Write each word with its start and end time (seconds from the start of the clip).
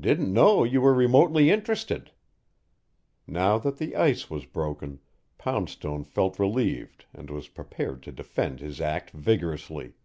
"Didn't 0.00 0.32
know 0.32 0.64
you 0.64 0.80
were 0.80 0.94
remotely 0.94 1.50
interested." 1.50 2.12
Now 3.26 3.58
that 3.58 3.76
the 3.76 3.94
ice 3.94 4.30
was 4.30 4.46
broken, 4.46 5.00
Poundstone 5.36 6.02
felt 6.02 6.38
relieved 6.38 7.04
and 7.12 7.28
was 7.28 7.48
prepared 7.48 8.02
to 8.04 8.12
defend 8.12 8.60
his 8.60 8.80
act 8.80 9.10
vigorously. 9.10 9.96